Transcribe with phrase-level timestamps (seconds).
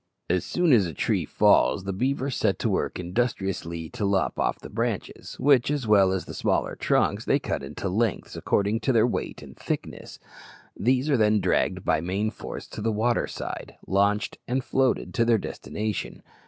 [0.31, 4.57] As soon as a tree falls, the beavers set to work industriously to lop off
[4.57, 8.93] the branches, which, as well as the smaller trunks, they cut into lengths, according to
[8.93, 10.17] their weight and thickness.
[10.75, 15.23] These are then dragged by main force to the water side, launched, and floated to
[15.23, 16.23] their destination.